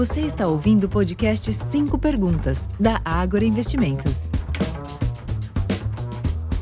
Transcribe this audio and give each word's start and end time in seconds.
Você 0.00 0.22
está 0.22 0.46
ouvindo 0.46 0.84
o 0.84 0.88
podcast 0.88 1.52
5 1.52 1.98
Perguntas, 1.98 2.66
da 2.80 3.02
Ágora 3.04 3.44
Investimentos. 3.44 4.30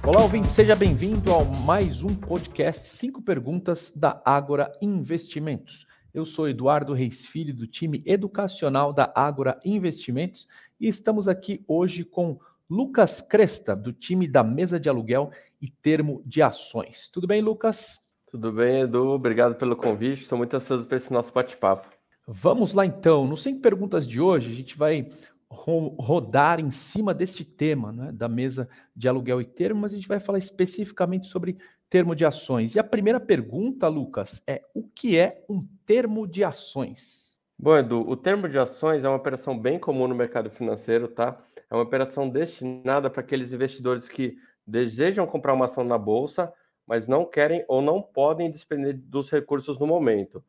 Olá, 0.04 0.22
ouvinte, 0.22 0.48
seja 0.48 0.74
bem-vindo 0.74 1.30
ao 1.30 1.44
mais 1.44 2.02
um 2.02 2.12
podcast 2.16 2.88
5 2.88 3.22
Perguntas 3.22 3.92
da 3.94 4.20
Ágora 4.24 4.72
Investimentos. 4.82 5.86
Eu 6.12 6.26
sou 6.26 6.48
Eduardo 6.48 6.92
Reis 6.92 7.24
Filho, 7.26 7.54
do 7.54 7.68
time 7.68 8.02
educacional 8.04 8.92
da 8.92 9.12
Ágora 9.14 9.60
Investimentos, 9.64 10.48
e 10.80 10.88
estamos 10.88 11.28
aqui 11.28 11.64
hoje 11.68 12.02
com 12.02 12.40
Lucas 12.68 13.20
Cresta, 13.20 13.76
do 13.76 13.92
time 13.92 14.26
da 14.26 14.42
mesa 14.42 14.80
de 14.80 14.88
aluguel 14.88 15.30
e 15.62 15.70
termo 15.70 16.24
de 16.26 16.42
ações. 16.42 17.08
Tudo 17.08 17.28
bem, 17.28 17.40
Lucas? 17.40 18.00
Tudo 18.32 18.50
bem, 18.50 18.80
Edu. 18.80 19.10
Obrigado 19.10 19.54
pelo 19.54 19.76
convite. 19.76 20.22
Estou 20.22 20.36
muito 20.36 20.56
ansioso 20.56 20.86
para 20.86 20.96
esse 20.96 21.12
nosso 21.12 21.32
bate-papo. 21.32 21.97
Vamos 22.30 22.74
lá 22.74 22.84
então. 22.84 23.26
No 23.26 23.38
100 23.38 23.58
perguntas 23.58 24.06
de 24.06 24.20
hoje, 24.20 24.52
a 24.52 24.54
gente 24.54 24.76
vai 24.76 25.10
ro 25.50 25.96
rodar 25.98 26.60
em 26.60 26.70
cima 26.70 27.14
deste 27.14 27.42
tema, 27.42 27.90
né, 27.90 28.12
da 28.12 28.28
mesa 28.28 28.68
de 28.94 29.08
aluguel 29.08 29.40
e 29.40 29.46
termo, 29.46 29.80
mas 29.80 29.92
a 29.92 29.96
gente 29.96 30.06
vai 30.06 30.20
falar 30.20 30.36
especificamente 30.36 31.26
sobre 31.26 31.56
termo 31.88 32.14
de 32.14 32.26
ações. 32.26 32.74
E 32.74 32.78
a 32.78 32.84
primeira 32.84 33.18
pergunta, 33.18 33.88
Lucas, 33.88 34.42
é 34.46 34.62
o 34.74 34.82
que 34.82 35.16
é 35.16 35.42
um 35.48 35.66
termo 35.86 36.26
de 36.26 36.44
ações? 36.44 37.32
Bom, 37.58 37.78
Edu, 37.78 38.06
o 38.06 38.14
termo 38.14 38.46
de 38.46 38.58
ações 38.58 39.04
é 39.04 39.08
uma 39.08 39.16
operação 39.16 39.58
bem 39.58 39.78
comum 39.78 40.06
no 40.06 40.14
mercado 40.14 40.50
financeiro, 40.50 41.08
tá? 41.08 41.42
É 41.70 41.74
uma 41.74 41.82
operação 41.82 42.28
destinada 42.28 43.08
para 43.08 43.22
aqueles 43.22 43.54
investidores 43.54 44.06
que 44.06 44.36
desejam 44.66 45.26
comprar 45.26 45.54
uma 45.54 45.64
ação 45.64 45.82
na 45.82 45.96
bolsa, 45.96 46.52
mas 46.86 47.06
não 47.06 47.24
querem 47.24 47.64
ou 47.68 47.80
não 47.80 48.02
podem 48.02 48.50
despender 48.50 49.00
dos 49.02 49.30
recursos 49.30 49.78
no 49.78 49.86
momento. 49.86 50.44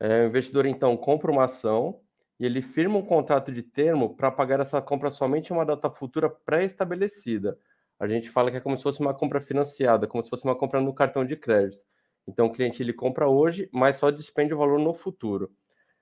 É, 0.00 0.24
o 0.24 0.26
investidor, 0.26 0.66
então, 0.66 0.96
compra 0.96 1.30
uma 1.30 1.44
ação 1.44 2.00
e 2.38 2.44
ele 2.44 2.62
firma 2.62 2.98
um 2.98 3.04
contrato 3.04 3.52
de 3.52 3.62
termo 3.62 4.16
para 4.16 4.30
pagar 4.30 4.60
essa 4.60 4.82
compra 4.82 5.10
somente 5.10 5.50
em 5.50 5.52
uma 5.52 5.64
data 5.64 5.90
futura 5.90 6.28
pré-estabelecida. 6.28 7.58
A 7.98 8.08
gente 8.08 8.28
fala 8.28 8.50
que 8.50 8.56
é 8.56 8.60
como 8.60 8.76
se 8.76 8.82
fosse 8.82 9.00
uma 9.00 9.14
compra 9.14 9.40
financiada, 9.40 10.06
como 10.06 10.22
se 10.24 10.30
fosse 10.30 10.44
uma 10.44 10.56
compra 10.56 10.80
no 10.80 10.92
cartão 10.92 11.24
de 11.24 11.36
crédito. 11.36 11.82
Então, 12.26 12.46
o 12.46 12.52
cliente 12.52 12.82
ele 12.82 12.92
compra 12.92 13.28
hoje, 13.28 13.68
mas 13.72 13.96
só 13.96 14.10
despende 14.10 14.52
o 14.52 14.58
valor 14.58 14.78
no 14.78 14.94
futuro. 14.94 15.50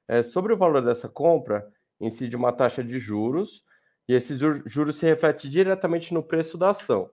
É, 0.09 0.23
sobre 0.23 0.53
o 0.53 0.57
valor 0.57 0.83
dessa 0.83 1.09
compra, 1.09 1.67
incide 2.01 2.35
uma 2.35 2.53
taxa 2.53 2.83
de 2.83 2.99
juros, 2.99 3.63
e 4.09 4.15
esse 4.15 4.37
juros 4.67 4.97
se 4.97 5.07
reflete 5.07 5.49
diretamente 5.49 6.13
no 6.13 6.23
preço 6.23 6.59
da 6.59 6.71
ação. 6.71 7.11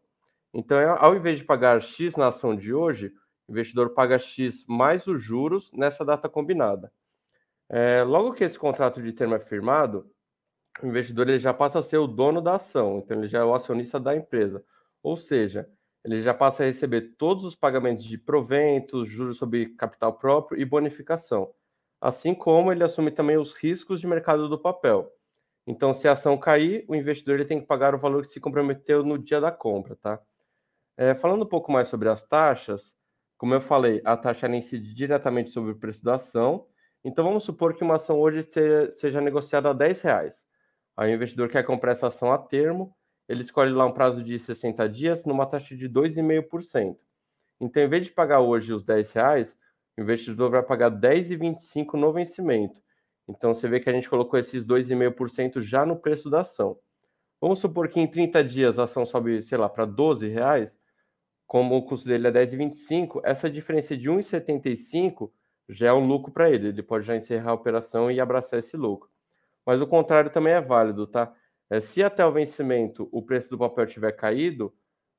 Então, 0.53 0.77
ao 0.97 1.15
invés 1.15 1.37
de 1.37 1.45
pagar 1.45 1.81
X 1.81 2.15
na 2.15 2.27
ação 2.27 2.55
de 2.55 2.73
hoje, 2.73 3.13
investidor 3.51 3.91
paga 3.91 4.19
X 4.19 4.65
mais 4.67 5.05
os 5.07 5.21
juros 5.21 5.71
nessa 5.73 6.05
data 6.05 6.29
combinada. 6.29 6.91
É, 7.69 8.03
logo 8.03 8.33
que 8.33 8.43
esse 8.43 8.57
contrato 8.57 9.01
de 9.01 9.13
termo 9.13 9.35
é 9.35 9.39
firmado, 9.39 10.09
o 10.81 10.87
investidor 10.87 11.27
ele 11.29 11.39
já 11.39 11.53
passa 11.53 11.79
a 11.79 11.83
ser 11.83 11.97
o 11.97 12.07
dono 12.07 12.41
da 12.41 12.55
ação, 12.55 12.99
então 12.99 13.17
ele 13.17 13.27
já 13.27 13.39
é 13.39 13.43
o 13.43 13.53
acionista 13.53 13.99
da 13.99 14.15
empresa. 14.15 14.63
Ou 15.03 15.15
seja, 15.15 15.69
ele 16.03 16.21
já 16.21 16.33
passa 16.33 16.63
a 16.63 16.65
receber 16.65 17.15
todos 17.17 17.43
os 17.43 17.55
pagamentos 17.55 18.03
de 18.03 18.17
proventos, 18.17 19.07
juros 19.07 19.37
sobre 19.37 19.75
capital 19.75 20.13
próprio 20.13 20.59
e 20.59 20.65
bonificação, 20.65 21.53
assim 21.99 22.33
como 22.33 22.71
ele 22.71 22.83
assume 22.83 23.11
também 23.11 23.37
os 23.37 23.53
riscos 23.53 23.99
de 23.99 24.07
mercado 24.07 24.47
do 24.47 24.57
papel. 24.57 25.11
Então, 25.67 25.93
se 25.93 26.07
a 26.07 26.13
ação 26.13 26.37
cair, 26.37 26.83
o 26.87 26.95
investidor 26.95 27.35
ele 27.35 27.45
tem 27.45 27.59
que 27.59 27.67
pagar 27.67 27.93
o 27.93 27.99
valor 27.99 28.25
que 28.25 28.33
se 28.33 28.39
comprometeu 28.39 29.03
no 29.03 29.19
dia 29.19 29.39
da 29.39 29.51
compra, 29.51 29.95
tá? 29.95 30.19
É, 30.97 31.13
falando 31.13 31.43
um 31.43 31.47
pouco 31.47 31.71
mais 31.71 31.87
sobre 31.87 32.09
as 32.09 32.23
taxas, 32.23 32.91
como 33.39 33.53
eu 33.53 33.61
falei, 33.61 34.01
a 34.03 34.17
taxa 34.17 34.49
incide 34.49 34.93
diretamente 34.93 35.49
sobre 35.51 35.71
o 35.71 35.75
preço 35.75 36.03
da 36.03 36.15
ação. 36.15 36.67
Então 37.05 37.23
vamos 37.23 37.43
supor 37.45 37.73
que 37.73 37.85
uma 37.85 37.95
ação 37.95 38.19
hoje 38.19 38.45
seja 38.95 39.21
negociada 39.21 39.69
a 39.69 39.73
10 39.73 40.01
reais. 40.01 40.43
Aí 40.97 41.09
o 41.09 41.15
investidor 41.15 41.47
quer 41.47 41.63
comprar 41.63 41.93
essa 41.93 42.07
ação 42.07 42.33
a 42.33 42.37
termo, 42.37 42.93
ele 43.29 43.41
escolhe 43.41 43.71
lá 43.71 43.85
um 43.85 43.93
prazo 43.93 44.21
de 44.21 44.37
60 44.37 44.89
dias 44.89 45.23
numa 45.23 45.45
taxa 45.45 45.73
de 45.73 45.87
2,5%. 45.87 46.97
Então, 47.61 47.81
em 47.81 47.87
vez 47.87 48.03
de 48.03 48.11
pagar 48.11 48.41
hoje 48.41 48.73
os 48.73 48.83
10 48.83 49.09
reais, 49.13 49.57
o 49.97 50.01
investidor 50.01 50.51
vai 50.51 50.61
pagar 50.61 50.91
10,25 50.91 51.93
no 51.93 52.11
vencimento. 52.11 52.81
Então, 53.25 53.53
você 53.53 53.69
vê 53.69 53.79
que 53.79 53.89
a 53.89 53.93
gente 53.93 54.09
colocou 54.09 54.37
esses 54.37 54.65
2,5% 54.65 55.61
já 55.61 55.85
no 55.85 55.95
preço 55.95 56.29
da 56.29 56.41
ação. 56.41 56.77
Vamos 57.39 57.59
supor 57.59 57.87
que 57.87 58.01
em 58.01 58.07
30 58.07 58.43
dias 58.43 58.77
a 58.77 58.83
ação 58.83 59.05
sobe, 59.05 59.41
sei 59.43 59.57
lá, 59.57 59.69
para 59.69 59.85
12 59.85 60.27
reais 60.27 60.77
como 61.49 61.75
o 61.75 61.81
custo 61.81 62.07
dele 62.07 62.27
é 62.27 62.31
10,25, 62.31 63.21
essa 63.23 63.49
diferença 63.49 63.97
de 63.97 64.07
1,75 64.07 65.31
já 65.67 65.87
é 65.87 65.93
um 65.93 66.05
lucro 66.05 66.31
para 66.31 66.47
ele. 66.47 66.67
Ele 66.67 66.83
pode 66.83 67.07
já 67.07 67.15
encerrar 67.15 67.49
a 67.49 67.55
operação 67.55 68.11
e 68.11 68.19
abraçar 68.21 68.59
esse 68.59 68.77
lucro. 68.77 69.09
Mas 69.65 69.81
o 69.81 69.87
contrário 69.87 70.29
também 70.29 70.53
é 70.53 70.61
válido, 70.61 71.07
tá? 71.07 71.33
É, 71.67 71.79
se 71.81 72.03
até 72.03 72.23
o 72.23 72.31
vencimento 72.31 73.09
o 73.11 73.23
preço 73.23 73.49
do 73.49 73.57
papel 73.57 73.87
tiver 73.87 74.11
caído, 74.11 74.71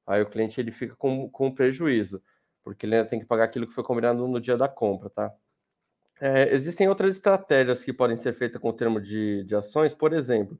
aí 0.06 0.22
o 0.22 0.30
cliente 0.30 0.60
ele 0.60 0.70
fica 0.70 0.94
com, 0.94 1.28
com 1.28 1.52
prejuízo, 1.52 2.22
porque 2.62 2.86
ele 2.86 2.94
ainda 2.94 3.08
tem 3.08 3.18
que 3.18 3.26
pagar 3.26 3.42
aquilo 3.42 3.66
que 3.66 3.74
foi 3.74 3.82
combinado 3.82 4.24
no 4.28 4.40
dia 4.40 4.56
da 4.56 4.68
compra, 4.68 5.10
tá? 5.10 5.34
É, 6.20 6.54
existem 6.54 6.88
outras 6.88 7.16
estratégias 7.16 7.82
que 7.82 7.92
podem 7.92 8.16
ser 8.16 8.34
feitas 8.34 8.62
com 8.62 8.68
o 8.68 8.72
termo 8.72 9.00
de, 9.00 9.42
de 9.42 9.56
ações, 9.56 9.92
por 9.92 10.12
exemplo, 10.12 10.56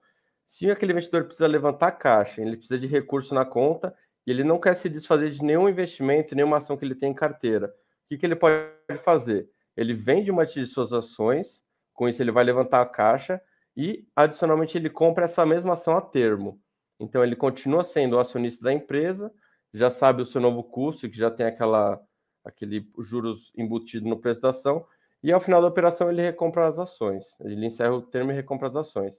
se 0.49 0.69
aquele 0.69 0.91
investidor 0.91 1.27
precisa 1.27 1.47
levantar 1.47 1.93
caixa, 1.93 2.43
ele 2.43 2.57
precisa 2.57 2.77
de 2.77 2.89
recurso 2.89 3.33
na 3.37 3.45
conta 3.45 3.95
ele 4.31 4.45
não 4.45 4.59
quer 4.59 4.77
se 4.77 4.89
desfazer 4.89 5.31
de 5.31 5.43
nenhum 5.43 5.69
investimento, 5.69 6.35
nenhuma 6.35 6.59
ação 6.59 6.77
que 6.77 6.85
ele 6.85 6.95
tem 6.95 7.11
em 7.11 7.15
carteira. 7.15 7.67
O 7.67 8.09
que, 8.09 8.19
que 8.19 8.27
ele 8.27 8.37
pode 8.37 8.57
fazer? 9.03 9.49
Ele 9.77 9.95
vende 9.95 10.31
uma 10.31 10.45
de 10.45 10.67
suas 10.67 10.93
ações, 10.93 11.63
com 11.95 12.09
isso 12.09 12.23
ele 12.23 12.31
vai 12.31 12.45
levantar 12.45 12.81
a 12.83 12.87
caixa 12.87 13.41
e, 13.77 14.07
adicionalmente, 14.15 14.77
ele 14.77 14.91
compra 14.91 15.25
essa 15.25 15.47
mesma 15.47 15.75
ação 15.75 15.97
a 15.97 16.01
termo. 16.01 16.61
Então, 16.99 17.25
ele 17.25 17.37
continua 17.37 17.83
sendo 17.83 18.17
o 18.17 18.19
acionista 18.19 18.63
da 18.63 18.73
empresa, 18.73 19.33
já 19.73 19.91
sabe 19.91 20.23
o 20.23 20.27
seu 20.27 20.41
novo 20.41 20.63
custo, 20.63 21.09
que 21.09 21.17
já 21.17 21.31
tem 21.31 21.47
aquela, 21.47 22.01
aquele 22.45 22.87
juros 22.99 23.53
embutido 23.57 24.09
no 24.09 24.19
preço 24.19 24.41
da 24.41 24.51
ação, 24.51 24.85
e 25.23 25.33
ao 25.33 25.41
final 25.41 25.61
da 25.61 25.69
operação 25.69 26.11
ele 26.11 26.23
recompra 26.23 26.67
as 26.67 26.79
ações. 26.79 27.25
Ele 27.41 27.65
encerra 27.65 27.95
o 27.95 28.03
termo 28.03 28.33
e 28.33 28.35
recompra 28.35 28.69
as 28.69 28.77
ações. 28.77 29.15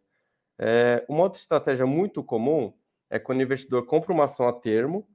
É, 0.60 1.04
uma 1.08 1.24
outra 1.24 1.40
estratégia 1.40 1.86
muito 1.86 2.24
comum 2.24 2.74
é 3.12 3.20
quando 3.20 3.40
o 3.40 3.44
investidor 3.44 3.86
compra 3.86 4.14
uma 4.14 4.24
ação 4.24 4.48
a 4.48 4.54
termo 4.54 5.06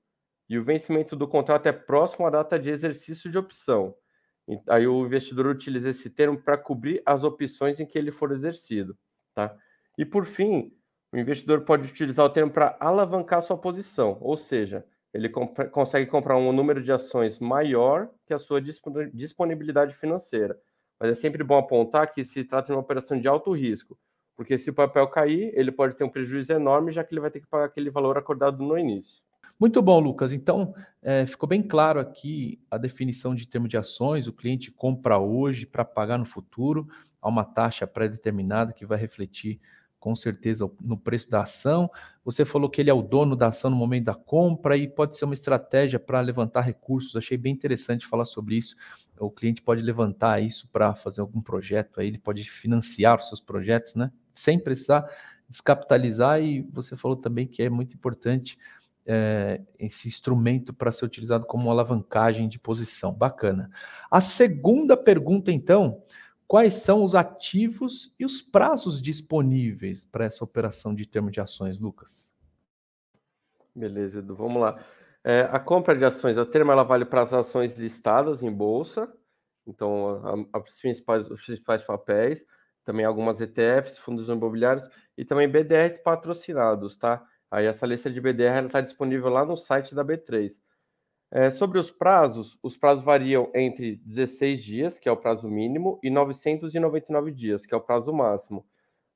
e 0.48 0.58
o 0.58 0.62
vencimento 0.62 1.16
do 1.16 1.26
contrato 1.26 1.66
é 1.66 1.72
próximo 1.72 2.26
à 2.26 2.30
data 2.30 2.58
de 2.58 2.70
exercício 2.70 3.30
de 3.30 3.38
opção. 3.38 3.94
Aí 4.68 4.86
o 4.86 5.04
investidor 5.04 5.46
utiliza 5.46 5.88
esse 5.88 6.08
termo 6.10 6.40
para 6.40 6.58
cobrir 6.58 7.02
as 7.04 7.24
opções 7.24 7.80
em 7.80 7.86
que 7.86 7.98
ele 7.98 8.12
for 8.12 8.30
exercido. 8.30 8.96
Tá? 9.34 9.56
E 9.98 10.04
por 10.04 10.26
fim, 10.26 10.70
o 11.10 11.18
investidor 11.18 11.62
pode 11.62 11.90
utilizar 11.90 12.24
o 12.24 12.30
termo 12.30 12.52
para 12.52 12.76
alavancar 12.78 13.42
sua 13.42 13.56
posição, 13.56 14.18
ou 14.20 14.36
seja, 14.36 14.84
ele 15.12 15.30
comp 15.30 15.58
consegue 15.70 16.08
comprar 16.10 16.36
um 16.36 16.52
número 16.52 16.82
de 16.82 16.92
ações 16.92 17.40
maior 17.40 18.10
que 18.26 18.34
a 18.34 18.38
sua 18.38 18.60
disponibilidade 18.60 19.94
financeira. 19.94 20.60
Mas 21.00 21.10
é 21.10 21.14
sempre 21.14 21.42
bom 21.42 21.56
apontar 21.56 22.12
que 22.12 22.24
se 22.24 22.44
trata 22.44 22.66
de 22.66 22.72
uma 22.72 22.80
operação 22.80 23.18
de 23.18 23.26
alto 23.26 23.50
risco, 23.52 23.98
porque 24.36 24.58
se 24.58 24.68
o 24.70 24.74
papel 24.74 25.06
cair, 25.08 25.50
ele 25.54 25.72
pode 25.72 25.94
ter 25.94 26.04
um 26.04 26.08
prejuízo 26.08 26.52
enorme, 26.52 26.92
já 26.92 27.02
que 27.02 27.14
ele 27.14 27.20
vai 27.20 27.30
ter 27.30 27.40
que 27.40 27.46
pagar 27.46 27.64
aquele 27.64 27.90
valor 27.90 28.18
acordado 28.18 28.62
no 28.62 28.78
início. 28.78 29.22
Muito 29.58 29.80
bom, 29.80 29.98
Lucas. 29.98 30.32
Então, 30.34 30.74
é, 31.02 31.26
ficou 31.26 31.48
bem 31.48 31.62
claro 31.62 31.98
aqui 31.98 32.60
a 32.70 32.76
definição 32.76 33.34
de 33.34 33.48
termo 33.48 33.66
de 33.66 33.78
ações. 33.78 34.26
O 34.26 34.32
cliente 34.32 34.70
compra 34.70 35.18
hoje 35.18 35.64
para 35.64 35.82
pagar 35.82 36.18
no 36.18 36.26
futuro 36.26 36.86
a 37.22 37.28
uma 37.28 37.42
taxa 37.42 37.86
pré-determinada 37.86 38.74
que 38.74 38.84
vai 38.84 38.98
refletir 38.98 39.58
com 39.98 40.14
certeza 40.14 40.70
no 40.78 40.96
preço 40.98 41.30
da 41.30 41.42
ação. 41.42 41.90
Você 42.22 42.44
falou 42.44 42.68
que 42.68 42.82
ele 42.82 42.90
é 42.90 42.94
o 42.94 43.02
dono 43.02 43.34
da 43.34 43.48
ação 43.48 43.70
no 43.70 43.76
momento 43.76 44.04
da 44.04 44.14
compra 44.14 44.76
e 44.76 44.86
pode 44.86 45.16
ser 45.16 45.24
uma 45.24 45.34
estratégia 45.34 45.98
para 45.98 46.20
levantar 46.20 46.60
recursos. 46.60 47.16
Achei 47.16 47.38
bem 47.38 47.52
interessante 47.52 48.06
falar 48.06 48.26
sobre 48.26 48.56
isso. 48.56 48.76
O 49.18 49.30
cliente 49.30 49.62
pode 49.62 49.82
levantar 49.82 50.40
isso 50.40 50.68
para 50.68 50.94
fazer 50.94 51.20
algum 51.20 51.40
projeto, 51.40 52.00
aí 52.00 52.08
ele 52.08 52.18
pode 52.18 52.44
financiar 52.44 53.18
os 53.18 53.28
seus 53.28 53.40
projetos, 53.40 53.94
né? 53.94 54.10
sem 54.34 54.58
precisar 54.58 55.08
descapitalizar. 55.48 56.40
E 56.40 56.62
você 56.62 56.96
falou 56.96 57.16
também 57.16 57.46
que 57.46 57.62
é 57.62 57.70
muito 57.70 57.94
importante 57.94 58.58
é, 59.06 59.60
esse 59.78 60.08
instrumento 60.08 60.74
para 60.74 60.92
ser 60.92 61.04
utilizado 61.04 61.46
como 61.46 61.70
alavancagem 61.70 62.48
de 62.48 62.58
posição. 62.58 63.12
Bacana. 63.12 63.70
A 64.10 64.20
segunda 64.20 64.96
pergunta, 64.96 65.52
então, 65.52 66.02
quais 66.46 66.74
são 66.74 67.04
os 67.04 67.14
ativos 67.14 68.14
e 68.18 68.24
os 68.24 68.42
prazos 68.42 69.00
disponíveis 69.00 70.04
para 70.04 70.24
essa 70.24 70.44
operação 70.44 70.94
de 70.94 71.06
termo 71.06 71.30
de 71.30 71.40
ações, 71.40 71.78
Lucas? 71.78 72.30
Beleza, 73.74 74.18
Edu, 74.18 74.34
vamos 74.34 74.60
lá. 74.60 74.82
É, 75.28 75.40
a 75.50 75.58
compra 75.58 75.96
de 75.96 76.04
ações, 76.04 76.38
o 76.38 76.46
termo 76.46 76.70
ela 76.70 76.84
vale 76.84 77.04
para 77.04 77.20
as 77.22 77.32
ações 77.32 77.76
listadas 77.76 78.44
em 78.44 78.52
bolsa, 78.52 79.12
então 79.66 80.46
a, 80.52 80.58
a, 80.58 80.62
os, 80.62 80.80
principais, 80.80 81.28
os 81.28 81.44
principais 81.44 81.82
papéis, 81.82 82.46
também 82.84 83.04
algumas 83.04 83.40
ETFs, 83.40 83.98
fundos 83.98 84.28
imobiliários 84.28 84.88
e 85.18 85.24
também 85.24 85.48
BDRs 85.48 85.98
patrocinados, 85.98 86.96
tá? 86.96 87.26
Aí 87.50 87.66
essa 87.66 87.84
lista 87.84 88.08
de 88.08 88.20
BDR 88.20 88.66
está 88.66 88.80
disponível 88.80 89.28
lá 89.28 89.44
no 89.44 89.56
site 89.56 89.96
da 89.96 90.04
B3. 90.04 90.52
É, 91.32 91.50
sobre 91.50 91.80
os 91.80 91.90
prazos, 91.90 92.56
os 92.62 92.76
prazos 92.76 93.04
variam 93.04 93.50
entre 93.52 93.96
16 94.04 94.62
dias, 94.62 94.98
que 94.98 95.08
é 95.08 95.12
o 95.12 95.16
prazo 95.16 95.48
mínimo, 95.48 95.98
e 96.04 96.10
999 96.10 97.32
dias, 97.32 97.66
que 97.66 97.74
é 97.74 97.76
o 97.76 97.80
prazo 97.80 98.12
máximo. 98.12 98.64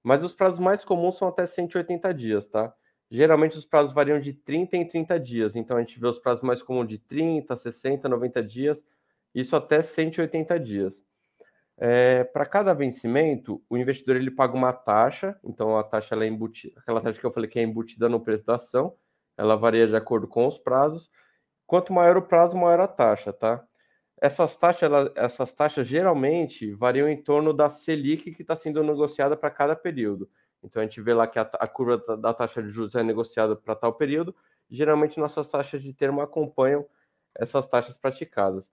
Mas 0.03 0.25
os 0.25 0.35
prazos 0.35 0.59
mais 0.59 0.85
comuns 0.85 1.19
são 1.19 1.29
até 1.29 1.47
180 1.47 2.13
dias, 2.13 2.47
tá? 2.49 2.75
Geralmente 3.11 3.59
os 3.59 3.65
prazos 3.65 3.93
variam 3.93 4.21
de 4.21 4.33
30 4.33 4.77
em 4.77 4.87
30 4.87 5.19
dias, 5.19 5.57
então 5.57 5.77
a 5.77 5.81
gente 5.81 5.99
vê 5.99 6.07
os 6.07 6.19
prazos 6.19 6.43
mais 6.43 6.63
comuns 6.63 6.89
de 6.89 6.99
30, 6.99 7.57
60, 7.57 8.09
90 8.09 8.43
dias, 8.43 8.83
isso 9.35 9.57
até 9.57 9.83
180 9.83 10.61
dias. 10.61 11.03
É, 11.77 12.25
para 12.25 12.47
cada 12.47 12.75
vencimento, 12.75 13.63
o 13.69 13.77
investidor 13.77 14.17
ele 14.17 14.31
paga 14.31 14.55
uma 14.55 14.73
taxa, 14.73 15.37
então 15.43 15.77
a 15.79 15.83
taxa 15.83 16.15
é 16.15 16.27
embutida, 16.27 16.79
aquela 16.79 17.01
taxa 17.01 17.19
que 17.19 17.27
eu 17.27 17.33
falei 17.33 17.49
que 17.51 17.59
é 17.59 17.63
embutida 17.63 18.09
no 18.09 18.21
preço 18.21 18.45
da 18.45 18.57
ação, 18.57 18.95
ela 19.37 19.57
varia 19.57 19.87
de 19.87 19.97
acordo 19.97 20.29
com 20.29 20.47
os 20.47 20.59
prazos. 20.59 21.11
Quanto 21.67 21.93
maior 21.93 22.17
o 22.17 22.23
prazo, 22.23 22.57
maior 22.57 22.81
a 22.81 22.89
taxa, 22.89 23.33
tá? 23.33 23.65
Essas 24.21 24.57
taxas, 24.57 24.83
ela, 24.83 25.13
essas 25.17 25.53
taxas 25.55 25.87
geralmente 25.87 26.73
variam 26.75 27.09
em 27.09 27.17
torno 27.17 27.55
da 27.55 27.71
Selic 27.71 28.33
que 28.33 28.43
está 28.43 28.55
sendo 28.55 28.83
negociada 28.85 29.37
para 29.37 29.51
cada 29.51 29.75
período. 29.75 30.29
Então 30.63 30.83
a 30.83 30.85
gente 30.85 31.01
vê 31.01 31.15
lá 31.15 31.27
que 31.27 31.39
a, 31.39 31.43
a 31.43 31.67
curva 31.67 31.99
da, 31.99 32.17
da, 32.17 32.35
taxa 32.35 32.63
de 32.63 32.71
juros 32.71 32.95
é 32.95 33.03
negociada 33.03 33.57
para 33.57 33.75
tal 33.75 33.95
período. 33.95 34.35
Geralmente 34.71 35.19
nossas 35.19 35.51
taxas 35.51 35.83
de 35.83 35.93
termo 35.93 36.21
acompanham 36.21 36.87
essas 37.35 37.67
taxas 37.67 37.97
praticadas. 37.97 38.65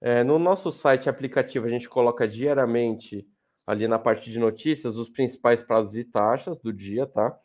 É, 0.00 0.22
no 0.22 0.38
nosso 0.38 0.70
site 0.70 1.08
aplicativo, 1.08 1.66
a 1.66 1.70
gente 1.70 1.88
coloca 1.88 2.26
diariamente 2.26 3.26
ali 3.66 3.86
na 3.86 3.98
parte 3.98 4.30
de 4.30 4.38
notícias 4.38 4.96
os 4.96 5.08
principais 5.08 5.62
prazos 5.62 5.96
e 5.96 6.04
taxas 6.04 6.58
do 6.60 6.72
dia, 6.72 7.06
tá? 7.06 7.38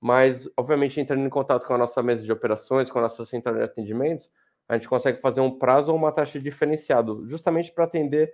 Mas, 0.00 0.48
obviamente, 0.56 1.00
entrando 1.00 1.26
em 1.26 1.30
contato 1.30 1.66
com 1.66 1.74
a 1.74 1.78
nossa 1.78 2.02
mesa 2.02 2.22
de 2.22 2.30
operações, 2.30 2.90
com 2.90 2.98
a 2.98 3.02
nossa 3.02 3.24
central 3.24 3.56
de 3.56 3.62
atendimentos, 3.62 4.30
a 4.68 4.74
gente 4.74 4.88
consegue 4.88 5.20
fazer 5.20 5.40
um 5.40 5.58
prazo 5.58 5.90
ou 5.90 5.96
uma 5.96 6.12
taxa 6.12 6.38
diferenciado, 6.38 7.26
justamente 7.26 7.72
para 7.72 7.84
atender 7.84 8.32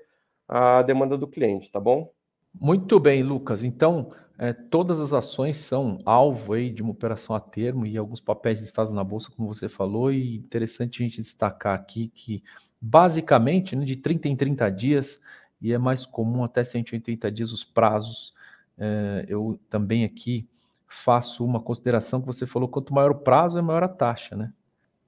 a 0.48 0.82
demanda 0.82 1.16
do 1.16 1.28
cliente, 1.28 1.70
tá 1.70 1.80
bom? 1.80 2.12
Muito 2.54 3.00
bem, 3.00 3.22
Lucas. 3.22 3.64
Então, 3.64 4.12
é, 4.38 4.52
todas 4.52 5.00
as 5.00 5.12
ações 5.12 5.58
são 5.58 5.98
alvo 6.04 6.54
aí 6.54 6.70
de 6.70 6.82
uma 6.82 6.92
operação 6.92 7.34
a 7.34 7.40
termo 7.40 7.86
e 7.86 7.96
alguns 7.96 8.20
papéis 8.20 8.60
listados 8.60 8.92
na 8.92 9.04
bolsa, 9.04 9.30
como 9.34 9.52
você 9.52 9.68
falou, 9.68 10.12
e 10.12 10.36
interessante 10.36 11.02
a 11.02 11.06
gente 11.06 11.22
destacar 11.22 11.74
aqui 11.74 12.08
que 12.14 12.42
basicamente, 12.80 13.76
né, 13.76 13.84
de 13.84 13.96
30 13.96 14.28
em 14.28 14.36
30 14.36 14.68
dias, 14.70 15.20
e 15.60 15.72
é 15.72 15.78
mais 15.78 16.04
comum 16.04 16.42
até 16.42 16.64
180 16.64 17.30
dias 17.30 17.52
os 17.52 17.62
prazos. 17.62 18.34
É, 18.76 19.24
eu 19.28 19.60
também 19.70 20.04
aqui 20.04 20.48
faço 20.88 21.44
uma 21.44 21.60
consideração 21.60 22.20
que 22.20 22.26
você 22.26 22.46
falou, 22.46 22.68
quanto 22.68 22.92
maior 22.92 23.12
o 23.12 23.18
prazo, 23.20 23.58
é 23.58 23.62
maior 23.62 23.84
a 23.84 23.88
taxa, 23.88 24.34
né? 24.34 24.52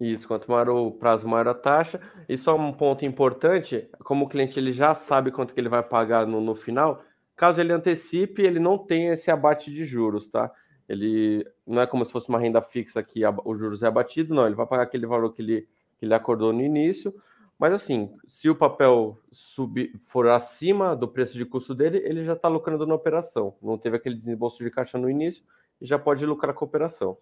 Isso, 0.01 0.27
quanto 0.27 0.51
maior 0.51 0.69
o 0.71 0.91
prazo, 0.93 1.27
maior 1.27 1.49
a 1.49 1.55
taxa. 1.55 2.01
E 2.29 2.37
só 2.37 2.57
um 2.57 2.73
ponto 2.73 3.05
importante, 3.05 3.89
como 4.05 4.25
o 4.25 4.29
cliente 4.29 4.59
ele 4.59 4.73
já 4.73 4.95
sabe 4.95 5.31
quanto 5.31 5.55
que 5.55 5.61
ele 5.61 5.69
vai 5.69 5.83
pagar 5.83 6.27
no, 6.27 6.41
no 6.41 6.55
final, 6.55 7.03
caso 7.37 7.61
ele 7.61 7.73
antecipe, 7.73 8.43
ele 8.43 8.59
não 8.59 8.79
tem 8.79 9.09
esse 9.09 9.31
abate 9.31 9.73
de 9.73 9.85
juros, 9.85 10.29
tá? 10.29 10.51
Ele 10.89 11.47
não 11.67 11.81
é 11.81 11.87
como 11.87 12.05
se 12.05 12.13
fosse 12.13 12.29
uma 12.29 12.39
renda 12.39 12.61
fixa 12.61 13.03
que 13.03 13.23
os 13.45 13.59
juros 13.59 13.83
é 13.83 13.87
abatido, 13.87 14.35
não, 14.35 14.47
ele 14.47 14.55
vai 14.55 14.67
pagar 14.67 14.83
aquele 14.83 15.07
valor 15.07 15.33
que 15.33 15.43
ele, 15.43 15.69
que 15.99 16.05
ele 16.05 16.15
acordou 16.15 16.53
no 16.53 16.61
início, 16.61 17.15
mas 17.59 17.73
assim, 17.73 18.15
se 18.27 18.51
o 18.51 18.55
papel 18.55 19.19
subir, 19.33 19.93
for 20.01 20.29
acima 20.29 20.95
do 20.95 21.09
preço 21.09 21.39
de 21.39 21.45
custo 21.45 21.75
dele, 21.75 21.99
ele 22.05 22.25
já 22.25 22.33
está 22.33 22.49
lucrando 22.49 22.87
na 22.87 22.95
operação. 22.95 23.55
Não 23.63 23.79
teve 23.79 23.97
aquele 23.97 24.17
desembolso 24.17 24.63
de 24.63 24.71
caixa 24.71 24.99
no 24.99 25.09
início 25.09 25.43
e 25.81 25.87
já 25.87 25.99
pode 25.99 26.27
lucrar 26.27 26.55
com 26.55 26.65
a 26.65 26.69
operação. 26.69 27.17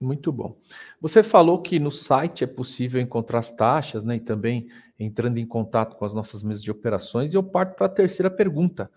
Muito 0.00 0.32
bom. 0.32 0.56
Você 0.98 1.22
falou 1.22 1.60
que 1.60 1.78
no 1.78 1.92
site 1.92 2.42
é 2.42 2.46
possível 2.46 2.98
encontrar 2.98 3.40
as 3.40 3.50
taxas, 3.50 4.02
né? 4.02 4.16
E 4.16 4.20
também 4.20 4.68
entrando 4.98 5.36
em 5.36 5.46
contato 5.46 5.94
com 5.96 6.06
as 6.06 6.14
nossas 6.14 6.42
mesas 6.42 6.62
de 6.62 6.70
operações. 6.70 7.34
E 7.34 7.36
eu 7.36 7.42
parto 7.42 7.76
para 7.76 7.84
a 7.84 7.90
terceira 7.90 8.30
pergunta: 8.30 8.90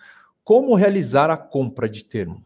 como 0.44 0.76
realizar 0.76 1.30
a 1.30 1.38
compra 1.38 1.88
de 1.88 2.04
termo? 2.04 2.44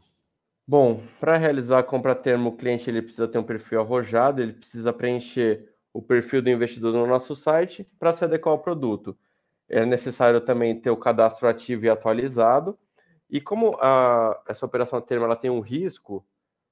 Bom, 0.67 1.01
para 1.19 1.37
realizar 1.37 1.79
a 1.79 1.83
compra 1.83 2.11
a 2.11 2.15
termo, 2.15 2.49
o 2.49 2.57
cliente 2.57 2.89
ele 2.89 3.01
precisa 3.01 3.27
ter 3.27 3.37
um 3.37 3.43
perfil 3.43 3.79
arrojado, 3.81 4.41
ele 4.41 4.53
precisa 4.53 4.91
preencher 4.91 5.73
o 5.93 6.01
perfil 6.01 6.41
do 6.41 6.49
investidor 6.49 6.93
no 6.93 7.07
nosso 7.07 7.35
site 7.35 7.89
para 7.97 8.13
se 8.13 8.23
adequar 8.23 8.51
ao 8.51 8.59
produto. 8.59 9.17
É 9.69 9.85
necessário 9.85 10.39
também 10.41 10.79
ter 10.79 10.89
o 10.89 10.97
cadastro 10.97 11.47
ativo 11.47 11.85
e 11.85 11.89
atualizado. 11.89 12.77
E 13.29 13.41
como 13.41 13.77
a, 13.81 14.41
essa 14.47 14.65
operação 14.65 14.99
a 14.99 15.01
termo 15.01 15.25
ela 15.25 15.35
tem 15.35 15.49
um 15.49 15.59
risco, 15.59 16.25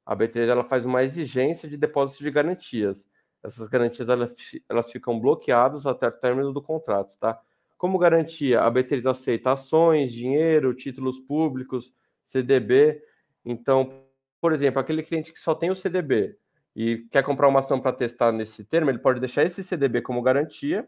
a 0.05 0.15
B3 0.15 0.47
ela 0.47 0.63
faz 0.63 0.85
uma 0.85 1.03
exigência 1.03 1.67
de 1.67 1.75
depósito 1.75 2.23
de 2.23 2.31
garantias. 2.31 3.03
Essas 3.43 3.67
garantias 3.67 4.07
elas, 4.07 4.31
elas 4.69 4.91
ficam 4.91 5.19
bloqueadas 5.19 5.85
até 5.85 6.07
o 6.07 6.11
término 6.11 6.53
do 6.53 6.61
contrato, 6.61 7.17
tá? 7.17 7.39
Como 7.77 7.97
garantia, 7.97 8.61
a 8.61 8.71
B3 8.71 9.09
aceita 9.09 9.51
ações, 9.51 10.13
dinheiro, 10.13 10.73
títulos 10.73 11.19
públicos, 11.19 11.93
CDB. 12.25 13.01
Então, 13.43 14.03
por 14.39 14.53
exemplo, 14.53 14.79
aquele 14.79 15.03
cliente 15.03 15.33
que 15.33 15.39
só 15.39 15.53
tem 15.53 15.69
o 15.69 15.75
CDB, 15.75 16.37
e 16.75 17.07
quer 17.09 17.23
comprar 17.23 17.47
uma 17.47 17.61
ação 17.61 17.79
para 17.79 17.93
testar 17.93 18.31
nesse 18.31 18.63
termo, 18.65 18.91
ele 18.91 18.99
pode 18.99 19.19
deixar 19.19 19.43
esse 19.43 19.63
CDB 19.63 20.01
como 20.01 20.21
garantia 20.21 20.87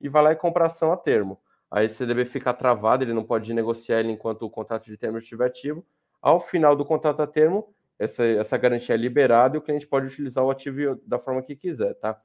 e 0.00 0.08
vai 0.08 0.22
lá 0.22 0.32
e 0.32 0.36
comprar 0.36 0.66
ação 0.66 0.92
a 0.92 0.96
termo. 0.96 1.40
Aí 1.70 1.86
esse 1.86 1.94
CDB 1.94 2.24
fica 2.24 2.52
travado, 2.52 3.04
ele 3.04 3.14
não 3.14 3.22
pode 3.22 3.54
negociar 3.54 4.00
ele 4.00 4.10
enquanto 4.10 4.42
o 4.42 4.50
contrato 4.50 4.86
de 4.86 4.96
termo 4.96 5.18
estiver 5.18 5.46
ativo. 5.46 5.86
Ao 6.20 6.40
final 6.40 6.74
do 6.74 6.84
contrato 6.84 7.22
a 7.22 7.26
termo, 7.28 7.72
essa, 7.96 8.24
essa 8.24 8.56
garantia 8.56 8.94
é 8.94 8.98
liberada 8.98 9.56
e 9.56 9.58
o 9.58 9.62
cliente 9.62 9.86
pode 9.86 10.06
utilizar 10.06 10.44
o 10.44 10.50
ativo 10.50 11.00
da 11.06 11.18
forma 11.18 11.42
que 11.42 11.54
quiser, 11.54 11.94
tá? 11.94 12.20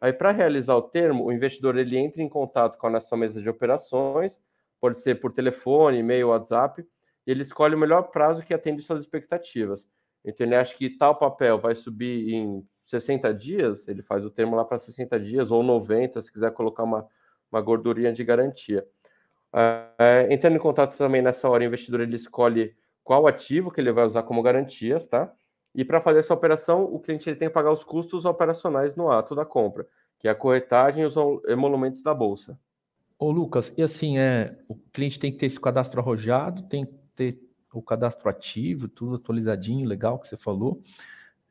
Aí 0.00 0.12
para 0.12 0.30
realizar 0.30 0.76
o 0.76 0.82
termo, 0.82 1.24
o 1.24 1.32
investidor 1.32 1.76
ele 1.76 1.96
entra 1.96 2.22
em 2.22 2.28
contato 2.28 2.78
com 2.78 2.86
a 2.86 2.90
nossa 2.90 3.16
mesa 3.16 3.42
de 3.42 3.48
operações, 3.48 4.38
pode 4.80 4.98
ser 5.00 5.20
por 5.20 5.32
telefone, 5.32 5.98
e-mail, 5.98 6.28
WhatsApp, 6.28 6.86
e 7.26 7.30
ele 7.30 7.42
escolhe 7.42 7.74
o 7.74 7.78
melhor 7.78 8.02
prazo 8.04 8.42
que 8.42 8.54
atende 8.54 8.82
suas 8.82 9.00
expectativas. 9.00 9.84
Então 10.24 10.46
ele 10.46 10.54
acha 10.54 10.76
que 10.76 10.90
tal 10.90 11.16
papel 11.16 11.58
vai 11.58 11.74
subir 11.74 12.32
em 12.32 12.66
60 12.86 13.34
dias, 13.34 13.86
ele 13.88 14.02
faz 14.02 14.24
o 14.24 14.30
termo 14.30 14.56
lá 14.56 14.64
para 14.64 14.78
60 14.78 15.18
dias, 15.20 15.50
ou 15.50 15.62
90, 15.62 16.22
se 16.22 16.32
quiser 16.32 16.52
colocar 16.52 16.84
uma, 16.84 17.06
uma 17.50 17.60
gordurinha 17.60 18.12
de 18.12 18.24
garantia. 18.24 18.86
É, 19.98 20.28
entrando 20.30 20.56
em 20.56 20.60
contato 20.60 20.96
também 20.96 21.22
nessa 21.22 21.48
hora, 21.48 21.62
o 21.62 21.66
investidor 21.66 22.00
ele 22.00 22.16
escolhe 22.16 22.74
qual 23.02 23.26
ativo 23.26 23.70
que 23.70 23.80
ele 23.80 23.92
vai 23.92 24.04
usar 24.04 24.22
como 24.22 24.42
garantias, 24.42 25.06
tá? 25.06 25.32
E 25.74 25.84
para 25.84 26.00
fazer 26.00 26.20
essa 26.20 26.34
operação, 26.34 26.84
o 26.84 26.98
cliente 26.98 27.28
ele 27.28 27.36
tem 27.36 27.48
que 27.48 27.54
pagar 27.54 27.70
os 27.70 27.84
custos 27.84 28.24
operacionais 28.24 28.96
no 28.96 29.10
ato 29.10 29.34
da 29.34 29.44
compra, 29.44 29.86
que 30.18 30.26
é 30.26 30.30
a 30.30 30.34
corretagem 30.34 31.02
e 31.02 31.06
os 31.06 31.14
emolumentos 31.46 32.02
da 32.02 32.12
bolsa. 32.12 32.58
Ô 33.18 33.30
Lucas, 33.30 33.72
e 33.76 33.82
assim, 33.82 34.18
é, 34.18 34.56
o 34.68 34.76
cliente 34.92 35.18
tem 35.18 35.32
que 35.32 35.38
ter 35.38 35.46
esse 35.46 35.60
cadastro 35.60 36.00
arrojado, 36.00 36.62
tem 36.62 36.86
que 36.86 36.94
ter 37.16 37.40
o 37.72 37.82
cadastro 37.82 38.28
ativo, 38.28 38.88
tudo 38.88 39.16
atualizadinho, 39.16 39.86
legal 39.86 40.18
que 40.18 40.28
você 40.28 40.36
falou. 40.36 40.80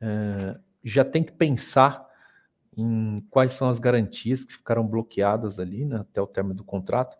É, 0.00 0.58
já 0.82 1.04
tem 1.04 1.22
que 1.22 1.32
pensar 1.32 2.08
em 2.76 3.24
quais 3.28 3.54
são 3.54 3.68
as 3.68 3.78
garantias 3.78 4.44
que 4.44 4.52
ficaram 4.52 4.86
bloqueadas 4.86 5.58
ali 5.58 5.84
né, 5.84 5.96
até 5.96 6.20
o 6.20 6.26
término 6.26 6.54
do 6.54 6.64
contrato. 6.64 7.16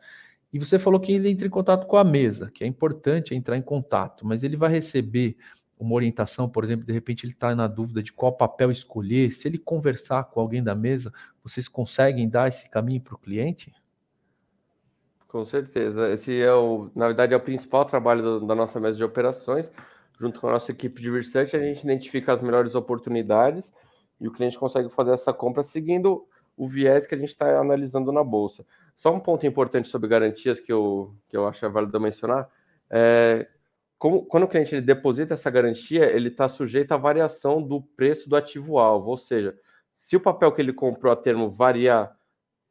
E 0.53 0.59
você 0.59 0.79
falou 0.79 1.01
que 1.01 1.13
ele 1.13 1.29
entra 1.29 1.47
em 1.47 1.51
contato 1.51 1.87
com 1.87 1.97
a 1.97 2.05
mesa, 2.05 2.51
que 2.51 2.65
é 2.65 2.67
importante 2.67 3.35
entrar 3.35 3.57
em 3.57 3.63
contato, 3.63 4.27
mas 4.27 4.43
ele 4.43 4.57
vai 4.57 4.71
receber 4.71 5.37
uma 5.79 5.95
orientação, 5.95 6.49
por 6.49 6.65
exemplo, 6.65 6.85
de 6.85 6.93
repente 6.93 7.25
ele 7.25 7.33
está 7.33 7.55
na 7.55 7.67
dúvida 7.67 8.03
de 8.03 8.13
qual 8.13 8.33
papel 8.33 8.71
escolher. 8.71 9.31
Se 9.31 9.47
ele 9.47 9.59
conversar 9.59 10.25
com 10.25 10.41
alguém 10.41 10.63
da 10.63 10.75
mesa, 10.75 11.13
vocês 11.43 11.69
conseguem 11.69 12.29
dar 12.29 12.49
esse 12.49 12.69
caminho 12.69 13.01
para 13.01 13.15
o 13.15 13.19
cliente? 13.19 13.73
Com 15.29 15.45
certeza. 15.45 16.11
Esse 16.11 16.41
é 16.41 16.53
o, 16.53 16.91
na 16.95 17.07
verdade, 17.07 17.35
é 17.35 17.37
o 17.37 17.41
principal 17.41 17.85
trabalho 17.85 18.23
do, 18.23 18.47
da 18.47 18.55
nossa 18.55 18.81
mesa 18.81 18.97
de 18.97 19.05
operações. 19.05 19.69
Junto 20.19 20.41
com 20.41 20.49
a 20.49 20.53
nossa 20.53 20.73
equipe 20.73 21.01
de 21.01 21.11
research, 21.11 21.55
a 21.55 21.61
gente 21.61 21.85
identifica 21.85 22.33
as 22.33 22.41
melhores 22.41 22.75
oportunidades 22.75 23.71
e 24.21 24.27
o 24.27 24.33
cliente 24.33 24.59
consegue 24.59 24.89
fazer 24.89 25.13
essa 25.13 25.33
compra 25.33 25.63
seguindo 25.63 26.27
o 26.57 26.67
viés 26.67 27.07
que 27.07 27.15
a 27.15 27.19
gente 27.19 27.29
está 27.29 27.61
analisando 27.61 28.11
na 28.11 28.25
bolsa. 28.25 28.67
Só 28.97 29.15
um 29.15 29.21
ponto 29.21 29.47
importante 29.47 29.89
sobre 29.89 30.09
garantias 30.09 30.59
que 30.59 30.73
eu, 30.73 31.15
que 31.29 31.37
eu 31.37 31.47
acho 31.47 31.71
válido 31.71 32.01
mencionar 32.01 32.49
é 32.91 33.47
como, 33.99 34.25
quando 34.25 34.45
o 34.45 34.49
cliente 34.49 34.75
ele 34.75 34.83
deposita 34.83 35.35
essa 35.35 35.51
garantia, 35.51 36.05
ele 36.05 36.29
está 36.29 36.49
sujeito 36.49 36.93
à 36.93 36.97
variação 36.97 37.61
do 37.61 37.83
preço 37.83 38.29
do 38.29 38.37
ativo 38.37 38.79
alvo, 38.79 39.11
ou 39.11 39.17
seja, 39.17 39.59
se 39.95 40.17
o 40.17 40.21
papel 40.21 40.53
que 40.53 40.63
ele 40.63 40.73
comprou 40.73 41.13
a 41.13 41.17
termo 41.17 41.51
variar 41.51 42.17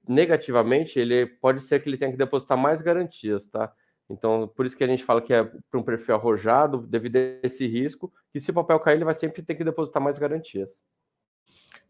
negativamente, 0.08 0.98
ele 0.98 1.26
pode 1.26 1.62
ser 1.62 1.82
que 1.82 1.90
ele 1.90 1.98
tenha 1.98 2.12
que 2.12 2.18
depositar 2.18 2.58
mais 2.58 2.82
garantias, 2.82 3.46
tá? 3.48 3.72
Então, 4.10 4.48
por 4.56 4.66
isso 4.66 4.78
que 4.78 4.84
a 4.86 4.88
gente 4.88 5.04
fala 5.04 5.22
que 5.22 5.34
é 5.34 5.44
para 5.44 5.80
um 5.80 5.84
perfil 5.84 6.16
arrojado, 6.16 6.88
devido 6.88 7.18
a 7.18 7.20
esse 7.44 7.68
risco, 7.68 8.12
que 8.32 8.40
se 8.40 8.50
o 8.52 8.54
papel 8.54 8.80
cair, 8.80 8.96
ele 8.96 9.04
vai 9.04 9.14
sempre 9.14 9.42
ter 9.44 9.56
que 9.56 9.66
depositar 9.66 10.02
mais 10.02 10.18
garantias. 10.18 10.70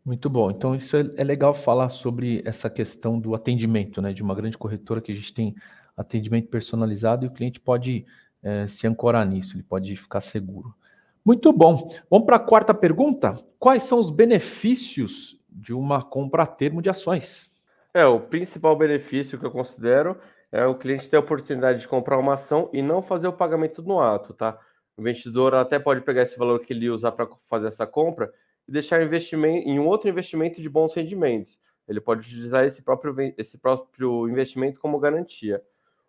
Muito 0.04 0.30
bom. 0.30 0.50
Então, 0.50 0.74
isso 0.74 0.98
é, 0.98 1.02
é 1.16 1.24
legal 1.24 1.54
falar 1.54 1.90
sobre 1.90 2.42
essa 2.44 2.70
questão 2.70 3.20
do 3.20 3.36
atendimento, 3.36 4.02
né? 4.02 4.14
De 4.14 4.24
uma 4.24 4.34
grande 4.34 4.58
corretora 4.58 5.00
que 5.00 5.12
a 5.12 5.16
gente 5.16 5.34
tem 5.34 5.54
atendimento 5.96 6.50
personalizado 6.50 7.26
e 7.26 7.28
o 7.28 7.32
cliente 7.32 7.60
pode 7.60 8.06
é, 8.48 8.66
se 8.66 8.88
ancorar 8.88 9.28
nisso, 9.28 9.58
ele 9.58 9.64
pode 9.64 9.94
ficar 9.98 10.22
seguro. 10.22 10.74
Muito 11.24 11.52
bom. 11.52 11.90
Vamos 12.10 12.26
para 12.26 12.38
a 12.38 12.40
quarta 12.40 12.74
pergunta. 12.74 13.38
Quais 13.60 13.84
são 13.84 14.00
os 14.00 14.10
benefícios 14.10 15.38
de 15.50 15.74
uma 15.74 16.02
compra 16.02 16.44
a 16.44 16.48
termo 16.48 16.82
de 16.82 16.90
ações? 16.90 17.52
É, 17.94 18.06
o 18.06 18.22
principal 18.22 18.74
benefício 18.78 19.38
que 19.38 19.46
eu 19.46 19.52
considero 19.52 20.18
é 20.50 20.66
o 20.66 20.76
cliente 20.76 21.10
ter 21.10 21.18
a 21.18 21.20
oportunidade 21.20 21.82
de 21.82 21.88
comprar 21.90 22.18
uma 22.18 22.36
ação 22.36 22.70
e 22.72 22.82
não 22.82 23.02
fazer 23.02 23.28
o 23.28 23.34
pagamento 23.34 23.82
no 23.82 24.00
ato, 24.00 24.34
tá? 24.34 24.58
O 24.96 25.02
investidor 25.02 25.54
até 25.54 25.78
pode 25.78 26.00
pegar 26.00 26.22
esse 26.22 26.38
valor 26.38 26.62
que 26.62 26.72
ele 26.72 26.90
usar 26.90 27.12
para 27.12 27.28
fazer 27.50 27.68
essa 27.68 27.86
compra 27.86 28.32
e 28.66 28.72
deixar 28.72 29.04
investimento 29.04 29.68
em 29.68 29.78
um 29.78 29.88
outro 29.88 30.08
investimento 30.08 30.62
de 30.62 30.70
bons 30.70 30.94
rendimentos. 30.94 31.60
Ele 31.86 32.00
pode 32.00 32.22
utilizar 32.22 32.64
esse 32.64 32.82
próprio, 32.82 33.14
esse 33.38 33.58
próprio 33.58 34.30
investimento 34.30 34.80
como 34.80 34.98
garantia. 35.00 35.62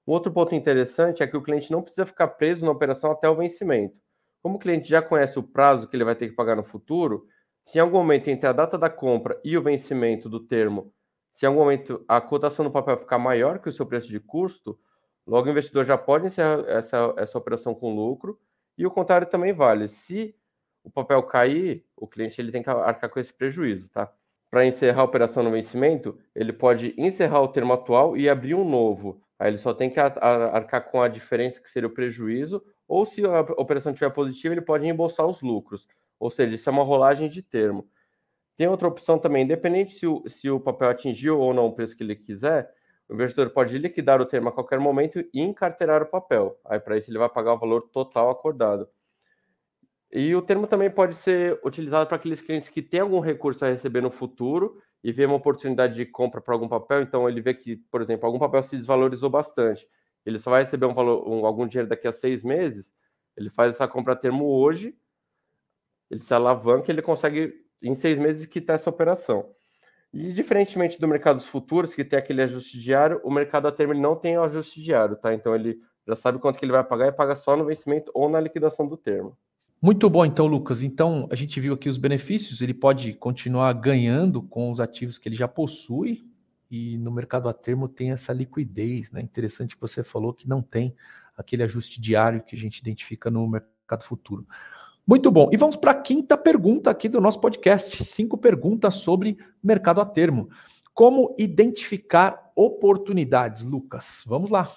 Outro 0.08 0.32
ponto 0.32 0.54
interessante 0.54 1.22
é 1.22 1.26
que 1.26 1.36
o 1.36 1.42
cliente 1.42 1.70
não 1.70 1.82
precisa 1.82 2.06
ficar 2.06 2.28
preso 2.28 2.64
na 2.64 2.70
operação 2.70 3.12
até 3.12 3.28
o 3.28 3.36
vencimento. 3.36 4.00
Como 4.42 4.56
o 4.56 4.58
cliente 4.58 4.88
já 4.88 5.02
conhece 5.02 5.38
o 5.38 5.42
prazo 5.42 5.86
que 5.86 5.94
ele 5.94 6.04
vai 6.04 6.14
ter 6.14 6.30
que 6.30 6.34
pagar 6.34 6.56
no 6.56 6.64
futuro, 6.64 7.26
se 7.62 7.76
em 7.76 7.82
algum 7.82 7.98
momento 7.98 8.28
entre 8.28 8.48
a 8.48 8.52
data 8.54 8.78
da 8.78 8.88
compra 8.88 9.38
e 9.44 9.54
o 9.54 9.62
vencimento 9.62 10.26
do 10.26 10.40
termo, 10.40 10.90
se 11.30 11.44
em 11.44 11.48
algum 11.48 11.60
momento 11.60 12.02
a 12.08 12.22
cotação 12.22 12.64
do 12.64 12.70
papel 12.70 12.96
ficar 12.96 13.18
maior 13.18 13.58
que 13.58 13.68
o 13.68 13.72
seu 13.72 13.84
preço 13.84 14.08
de 14.08 14.18
custo, 14.18 14.78
logo 15.26 15.46
o 15.46 15.50
investidor 15.50 15.84
já 15.84 15.98
pode 15.98 16.24
encerrar 16.24 16.64
essa, 16.66 17.12
essa 17.18 17.36
operação 17.36 17.74
com 17.74 17.94
lucro 17.94 18.40
e 18.78 18.86
o 18.86 18.90
contrário 18.90 19.26
também 19.26 19.52
vale. 19.52 19.88
Se 19.88 20.34
o 20.82 20.90
papel 20.90 21.22
cair, 21.24 21.84
o 21.94 22.08
cliente 22.08 22.40
ele 22.40 22.50
tem 22.50 22.62
que 22.62 22.70
arcar 22.70 23.10
com 23.10 23.20
esse 23.20 23.34
prejuízo, 23.34 23.90
tá? 23.90 24.10
Para 24.50 24.64
encerrar 24.64 25.02
a 25.02 25.04
operação 25.04 25.42
no 25.42 25.50
vencimento, 25.50 26.18
ele 26.34 26.54
pode 26.54 26.94
encerrar 26.96 27.42
o 27.42 27.48
termo 27.48 27.74
atual 27.74 28.16
e 28.16 28.26
abrir 28.26 28.54
um 28.54 28.66
novo. 28.66 29.20
Aí 29.38 29.50
ele 29.50 29.58
só 29.58 29.72
tem 29.72 29.88
que 29.88 30.00
arcar 30.00 30.90
com 30.90 31.00
a 31.00 31.08
diferença 31.08 31.60
que 31.60 31.70
seria 31.70 31.88
o 31.88 31.92
prejuízo, 31.92 32.62
ou 32.88 33.06
se 33.06 33.24
a 33.24 33.40
operação 33.40 33.92
estiver 33.92 34.10
positiva, 34.10 34.54
ele 34.54 34.60
pode 34.60 34.86
embolsar 34.86 35.26
os 35.26 35.40
lucros. 35.40 35.86
Ou 36.18 36.30
seja, 36.30 36.54
isso 36.54 36.68
é 36.68 36.72
uma 36.72 36.82
rolagem 36.82 37.28
de 37.28 37.42
termo. 37.42 37.88
Tem 38.56 38.66
outra 38.66 38.88
opção 38.88 39.18
também, 39.18 39.44
independente 39.44 39.94
se 39.94 40.06
o, 40.06 40.28
se 40.28 40.50
o 40.50 40.58
papel 40.58 40.88
atingiu 40.88 41.38
ou 41.38 41.54
não 41.54 41.66
o 41.66 41.72
preço 41.72 41.96
que 41.96 42.02
ele 42.02 42.16
quiser, 42.16 42.74
o 43.08 43.14
investidor 43.14 43.50
pode 43.50 43.78
liquidar 43.78 44.20
o 44.20 44.26
termo 44.26 44.48
a 44.48 44.52
qualquer 44.52 44.80
momento 44.80 45.24
e 45.32 45.40
encarteirar 45.40 46.02
o 46.02 46.06
papel. 46.06 46.58
Aí, 46.64 46.80
para 46.80 46.98
isso, 46.98 47.10
ele 47.10 47.18
vai 47.18 47.28
pagar 47.28 47.54
o 47.54 47.58
valor 47.58 47.82
total 47.92 48.30
acordado. 48.30 48.88
E 50.10 50.34
o 50.34 50.42
termo 50.42 50.66
também 50.66 50.90
pode 50.90 51.14
ser 51.14 51.60
utilizado 51.64 52.06
para 52.06 52.16
aqueles 52.16 52.40
clientes 52.40 52.68
que 52.68 52.82
têm 52.82 53.00
algum 53.00 53.20
recurso 53.20 53.64
a 53.64 53.68
receber 53.68 54.00
no 54.00 54.10
futuro 54.10 54.82
e 55.02 55.12
vê 55.12 55.26
uma 55.26 55.36
oportunidade 55.36 55.94
de 55.94 56.06
compra 56.06 56.40
para 56.40 56.54
algum 56.54 56.68
papel. 56.68 57.02
Então, 57.02 57.28
ele 57.28 57.40
vê 57.40 57.54
que, 57.54 57.76
por 57.76 58.02
exemplo, 58.02 58.26
algum 58.26 58.38
papel 58.38 58.62
se 58.62 58.76
desvalorizou 58.76 59.30
bastante. 59.30 59.86
Ele 60.26 60.38
só 60.38 60.50
vai 60.50 60.64
receber 60.64 60.86
um 60.86 60.94
valor, 60.94 61.28
um, 61.28 61.46
algum 61.46 61.66
dinheiro 61.66 61.88
daqui 61.88 62.08
a 62.08 62.12
seis 62.12 62.42
meses. 62.42 62.92
Ele 63.36 63.50
faz 63.50 63.74
essa 63.74 63.86
compra 63.86 64.14
a 64.14 64.16
termo 64.16 64.46
hoje, 64.46 64.96
ele 66.10 66.20
se 66.20 66.32
alavanca 66.34 66.90
ele 66.90 67.02
consegue, 67.02 67.54
em 67.82 67.94
seis 67.94 68.18
meses, 68.18 68.46
quitar 68.46 68.76
essa 68.76 68.90
operação. 68.90 69.54
E 70.12 70.32
diferentemente 70.32 70.98
do 70.98 71.06
mercado 71.06 71.36
dos 71.36 71.46
futuros, 71.46 71.94
que 71.94 72.04
tem 72.04 72.18
aquele 72.18 72.42
ajuste 72.42 72.80
diário, 72.80 73.20
o 73.22 73.30
mercado 73.30 73.68
a 73.68 73.72
termo 73.72 73.94
não 73.94 74.16
tem 74.16 74.36
ajuste 74.36 74.82
diário, 74.82 75.16
tá? 75.16 75.34
Então 75.34 75.54
ele 75.54 75.78
já 76.06 76.16
sabe 76.16 76.38
quanto 76.38 76.58
que 76.58 76.64
ele 76.64 76.72
vai 76.72 76.82
pagar 76.82 77.08
e 77.08 77.12
paga 77.12 77.34
só 77.34 77.56
no 77.56 77.66
vencimento 77.66 78.10
ou 78.14 78.28
na 78.28 78.40
liquidação 78.40 78.88
do 78.88 78.96
termo. 78.96 79.36
Muito 79.80 80.10
bom, 80.10 80.24
então, 80.24 80.46
Lucas. 80.46 80.82
Então, 80.82 81.28
a 81.30 81.36
gente 81.36 81.60
viu 81.60 81.74
aqui 81.74 81.88
os 81.88 81.96
benefícios. 81.96 82.60
Ele 82.60 82.74
pode 82.74 83.12
continuar 83.12 83.72
ganhando 83.74 84.42
com 84.42 84.72
os 84.72 84.80
ativos 84.80 85.18
que 85.18 85.28
ele 85.28 85.36
já 85.36 85.46
possui, 85.46 86.24
e 86.70 86.98
no 86.98 87.12
mercado 87.12 87.48
a 87.48 87.52
termo 87.52 87.88
tem 87.88 88.10
essa 88.10 88.32
liquidez, 88.32 89.10
né? 89.12 89.20
Interessante 89.20 89.76
que 89.76 89.80
você 89.80 90.02
falou 90.02 90.34
que 90.34 90.48
não 90.48 90.60
tem 90.60 90.94
aquele 91.36 91.62
ajuste 91.62 92.00
diário 92.00 92.42
que 92.42 92.56
a 92.56 92.58
gente 92.58 92.78
identifica 92.78 93.30
no 93.30 93.46
mercado 93.48 94.04
futuro. 94.04 94.46
Muito 95.06 95.30
bom. 95.30 95.48
E 95.52 95.56
vamos 95.56 95.76
para 95.76 95.92
a 95.92 96.02
quinta 96.02 96.36
pergunta 96.36 96.90
aqui 96.90 97.08
do 97.08 97.20
nosso 97.20 97.40
podcast. 97.40 98.04
Cinco 98.04 98.36
perguntas 98.36 98.96
sobre 98.96 99.38
mercado 99.62 100.00
a 100.00 100.04
termo. 100.04 100.50
Como 100.92 101.34
identificar 101.38 102.50
oportunidades, 102.54 103.64
Lucas? 103.64 104.22
Vamos 104.26 104.50
lá. 104.50 104.70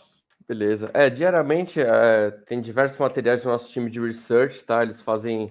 Beleza. 0.52 0.92
É, 0.94 1.10
diariamente 1.10 1.80
é, 1.80 2.30
tem 2.46 2.60
diversos 2.60 3.00
materiais 3.00 3.42
do 3.42 3.48
nosso 3.48 3.72
time 3.72 3.90
de 3.90 4.02
research, 4.02 4.62
tá? 4.66 4.84
Eles 4.84 5.02
fazem 5.02 5.50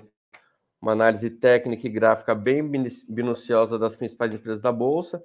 uma 0.78 0.92
análise 0.92 1.30
técnica 1.30 1.86
e 1.86 1.90
gráfica 1.90 2.34
bem 2.34 2.60
minuciosa 3.08 3.78
das 3.78 3.96
principais 3.96 4.30
empresas 4.30 4.60
da 4.60 4.70
Bolsa. 4.70 5.24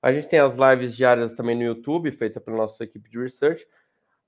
A 0.00 0.12
gente 0.12 0.28
tem 0.28 0.38
as 0.38 0.54
lives 0.54 0.94
diárias 0.94 1.32
também 1.32 1.56
no 1.56 1.64
YouTube, 1.64 2.12
feita 2.12 2.40
pela 2.40 2.56
nossa 2.56 2.84
equipe 2.84 3.10
de 3.10 3.18
research 3.18 3.66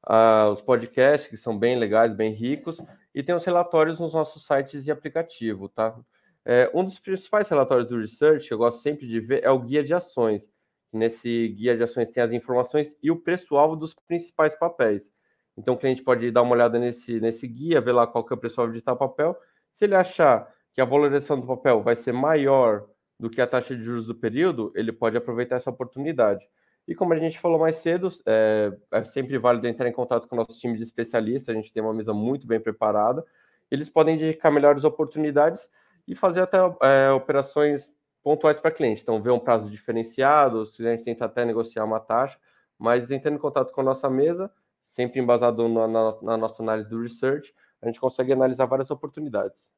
uh, 0.05 0.51
os 0.51 0.61
podcasts, 0.61 1.31
que 1.31 1.37
são 1.37 1.57
bem 1.57 1.79
legais, 1.79 2.13
bem 2.13 2.33
ricos, 2.33 2.79
e 3.15 3.23
tem 3.23 3.37
os 3.37 3.45
relatórios 3.45 4.01
nos 4.01 4.13
nossos 4.13 4.45
sites 4.45 4.89
e 4.89 4.91
aplicativo, 4.91 5.69
tá? 5.69 5.97
É, 6.45 6.69
um 6.75 6.83
dos 6.83 6.99
principais 6.99 7.49
relatórios 7.49 7.89
do 7.89 8.01
Research, 8.01 8.49
que 8.49 8.53
eu 8.53 8.59
gosto 8.59 8.81
sempre 8.81 9.07
de 9.07 9.21
ver, 9.21 9.45
é 9.45 9.51
o 9.53 9.61
guia 9.61 9.85
de 9.85 9.95
ações. 9.95 10.51
Nesse 10.93 11.49
guia 11.49 11.77
de 11.77 11.83
ações 11.83 12.09
tem 12.09 12.23
as 12.23 12.33
informações 12.33 12.97
e 13.03 13.11
o 13.11 13.17
preço-alvo 13.17 13.77
dos 13.77 13.95
principais 13.95 14.55
papéis. 14.55 15.13
Então, 15.57 15.75
o 15.75 15.77
cliente 15.77 16.03
pode 16.03 16.31
dar 16.31 16.43
uma 16.43 16.53
olhada 16.53 16.79
nesse, 16.79 17.21
nesse 17.21 17.47
guia, 17.47 17.81
ver 17.81 17.93
lá 17.93 18.07
qual 18.07 18.25
que 18.25 18.33
é 18.33 18.37
o 18.37 18.39
preço-alvo 18.39 18.73
de 18.73 18.81
tal 18.81 18.97
papel. 18.97 19.37
Se 19.75 19.85
ele 19.85 19.95
achar 19.95 20.49
que 20.73 20.81
a 20.81 20.85
valorização 20.85 21.41
do 21.41 21.47
papel 21.47 21.83
vai 21.83 21.97
ser 21.97 22.13
maior 22.13 22.87
do 23.19 23.29
que 23.29 23.41
a 23.41 23.47
taxa 23.47 23.77
de 23.77 23.83
juros 23.83 24.07
do 24.07 24.15
período, 24.15 24.73
ele 24.77 24.93
pode 24.93 25.17
aproveitar 25.17 25.57
essa 25.57 25.71
oportunidade. 25.71 26.47
E 26.87 26.95
como 26.95 27.13
a 27.13 27.19
gente 27.19 27.39
falou 27.39 27.59
mais 27.59 27.77
cedo, 27.77 28.09
é, 28.25 28.73
é, 28.93 29.05
sempre 29.05 29.37
válido 29.37 29.67
entrar 29.67 29.89
em 29.89 29.93
contato 29.93 30.27
com 30.27 30.37
o 30.37 30.39
nosso 30.39 30.59
time 30.59 30.77
de 30.77 30.85
especialistas, 30.85 31.55
a 31.55 31.59
gente 31.59 31.73
tem 31.73 31.83
uma 31.83 31.93
mesa 31.93 32.15
muito 32.15 32.47
bem 32.47 32.61
preparada. 32.61 33.25
Eles 33.71 33.91
podem 33.91 34.15
indicar 34.15 34.51
melhores 34.51 34.85
oportunidades 34.85 35.69
e 36.07 36.15
fazer 36.15 36.41
até 36.41 36.59
é, 36.81 37.11
operações 37.11 37.93
pontuais 38.23 38.61
para 38.61 38.71
cliente. 38.71 39.03
Então, 39.03 39.23
ver 39.23 39.31
um 39.31 39.39
prazo 39.39 39.71
diferenciado, 39.71 40.67
se 40.67 40.87
a 40.87 40.91
gente 40.93 41.05
tenta 41.05 41.25
até 41.25 41.45
negociar 41.45 41.85
uma 41.85 42.01
taxa, 42.01 42.39
mas 42.79 43.11
entrando 43.11 43.37
em 43.37 43.41
contato 43.41 43.73
com 43.73 43.81
a 43.81 43.85
nossa 43.85 44.09
mesa, 44.09 44.51
sempre 44.83 45.21
embasado 45.21 45.69
na, 45.69 45.89
na, 45.89 46.15
na 46.23 46.37
nossa 46.37 46.63
análise 46.63 46.89
do 46.89 47.03
research, 47.03 47.55
a 47.83 47.87
gente 47.87 48.01
consegue 48.01 48.33
analisar 48.33 48.67
várias 48.67 48.91
oportunidades. 48.91 49.69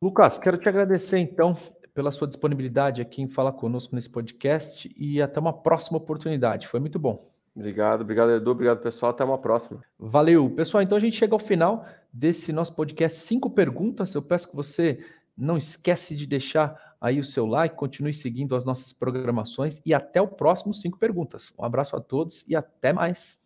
Lucas, 0.00 0.38
quero 0.38 0.58
te 0.58 0.68
agradecer 0.68 1.18
então 1.18 1.56
pela 1.94 2.12
sua 2.12 2.28
disponibilidade 2.28 3.00
aqui 3.00 3.22
em 3.22 3.28
falar 3.28 3.52
conosco 3.52 3.94
nesse 3.94 4.10
podcast 4.10 4.94
e 4.96 5.22
até 5.22 5.40
uma 5.40 5.52
próxima 5.52 5.96
oportunidade. 5.96 6.68
Foi 6.68 6.78
muito 6.78 6.98
bom. 6.98 7.30
Obrigado, 7.56 8.02
obrigado, 8.02 8.32
Edu. 8.32 8.50
Obrigado, 8.50 8.82
pessoal. 8.82 9.12
Até 9.12 9.24
uma 9.24 9.38
próxima. 9.38 9.82
Valeu. 9.98 10.50
Pessoal, 10.50 10.82
então 10.82 10.98
a 10.98 11.00
gente 11.00 11.16
chega 11.16 11.34
ao 11.34 11.38
final 11.38 11.86
desse 12.12 12.52
nosso 12.52 12.74
podcast. 12.74 13.16
Cinco 13.16 13.48
perguntas. 13.48 14.14
Eu 14.14 14.20
peço 14.20 14.50
que 14.50 14.54
você 14.54 15.02
não 15.34 15.56
esquece 15.56 16.14
de 16.14 16.26
deixar 16.26 16.85
aí 17.00 17.18
o 17.20 17.24
seu 17.24 17.46
like, 17.46 17.76
continue 17.76 18.14
seguindo 18.14 18.54
as 18.54 18.64
nossas 18.64 18.92
programações 18.92 19.80
e 19.84 19.94
até 19.94 20.20
o 20.20 20.28
próximo 20.28 20.74
Cinco 20.74 20.98
Perguntas. 20.98 21.52
Um 21.58 21.64
abraço 21.64 21.96
a 21.96 22.00
todos 22.00 22.44
e 22.48 22.56
até 22.56 22.92
mais. 22.92 23.38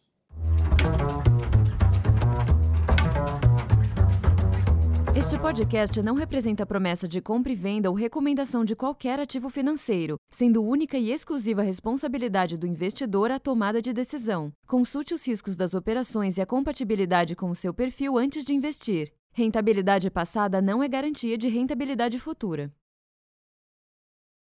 Este 5.17 5.37
podcast 5.39 6.01
não 6.03 6.15
representa 6.15 6.65
promessa 6.65 7.07
de 7.07 7.21
compra 7.21 7.53
e 7.53 7.55
venda 7.55 7.91
ou 7.91 7.95
recomendação 7.95 8.65
de 8.65 8.75
qualquer 8.75 9.21
ativo 9.21 9.51
financeiro, 9.51 10.17
sendo 10.31 10.63
única 10.63 10.97
e 10.97 11.13
exclusiva 11.13 11.63
responsabilidade 11.63 12.57
do 12.57 12.67
investidor 12.67 13.31
a 13.31 13.39
tomada 13.39 13.83
de 13.83 13.93
decisão. 13.93 14.51
Consulte 14.67 15.13
os 15.13 15.27
riscos 15.27 15.57
das 15.57 15.75
operações 15.75 16.39
e 16.39 16.41
a 16.41 16.47
compatibilidade 16.47 17.37
com 17.37 17.51
o 17.51 17.55
seu 17.55 17.75
perfil 17.75 18.17
antes 18.17 18.45
de 18.45 18.55
investir. 18.55 19.13
Rentabilidade 19.33 20.11
passada 20.11 20.63
não 20.63 20.83
é 20.83 20.89
garantia 20.89 21.37
de 21.37 21.49
rentabilidade 21.49 22.19
futura. 22.19 22.73